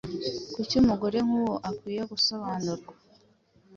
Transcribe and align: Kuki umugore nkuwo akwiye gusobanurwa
Kuki 0.53 0.73
umugore 0.81 1.17
nkuwo 1.25 1.55
akwiye 1.69 2.03
gusobanurwa 2.11 2.91